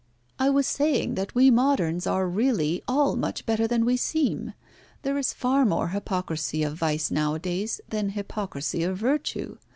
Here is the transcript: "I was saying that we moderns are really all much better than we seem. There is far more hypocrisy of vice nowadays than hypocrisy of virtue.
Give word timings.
"I 0.39 0.49
was 0.49 0.65
saying 0.65 1.13
that 1.13 1.35
we 1.35 1.51
moderns 1.51 2.07
are 2.07 2.27
really 2.27 2.81
all 2.87 3.15
much 3.15 3.45
better 3.45 3.67
than 3.67 3.85
we 3.85 3.97
seem. 3.97 4.55
There 5.03 5.19
is 5.19 5.31
far 5.31 5.63
more 5.63 5.89
hypocrisy 5.89 6.63
of 6.63 6.73
vice 6.75 7.11
nowadays 7.11 7.79
than 7.87 8.09
hypocrisy 8.09 8.81
of 8.81 8.97
virtue. 8.97 9.59